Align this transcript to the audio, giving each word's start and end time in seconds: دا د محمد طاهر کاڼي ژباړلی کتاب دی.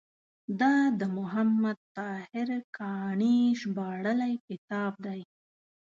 دا 0.61 0.75
د 0.99 1.01
محمد 1.17 1.79
طاهر 1.97 2.49
کاڼي 2.77 3.39
ژباړلی 3.59 4.33
کتاب 4.47 4.93
دی. 5.05 5.21